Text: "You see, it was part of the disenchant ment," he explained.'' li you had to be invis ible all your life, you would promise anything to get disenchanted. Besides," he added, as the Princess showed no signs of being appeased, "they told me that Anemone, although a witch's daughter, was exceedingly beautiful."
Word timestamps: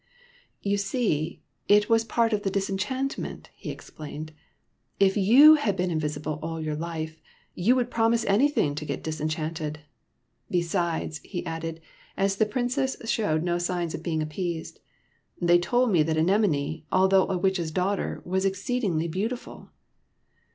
"You 0.71 0.77
see, 0.77 1.43
it 1.67 1.87
was 1.87 2.03
part 2.03 2.33
of 2.33 2.41
the 2.41 2.49
disenchant 2.49 3.19
ment," 3.19 3.51
he 3.53 3.69
explained.'' 3.69 4.31
li 4.99 5.11
you 5.11 5.53
had 5.59 5.77
to 5.77 5.83
be 5.85 5.93
invis 5.93 6.17
ible 6.19 6.39
all 6.41 6.59
your 6.59 6.75
life, 6.75 7.21
you 7.53 7.75
would 7.75 7.91
promise 7.91 8.25
anything 8.25 8.73
to 8.73 8.83
get 8.85 9.03
disenchanted. 9.03 9.81
Besides," 10.49 11.19
he 11.19 11.45
added, 11.45 11.81
as 12.17 12.37
the 12.37 12.47
Princess 12.47 12.97
showed 13.05 13.43
no 13.43 13.59
signs 13.59 13.93
of 13.93 14.01
being 14.01 14.23
appeased, 14.23 14.79
"they 15.39 15.59
told 15.59 15.91
me 15.91 16.01
that 16.01 16.17
Anemone, 16.17 16.83
although 16.91 17.27
a 17.29 17.37
witch's 17.37 17.69
daughter, 17.69 18.23
was 18.25 18.43
exceedingly 18.43 19.07
beautiful." 19.07 19.69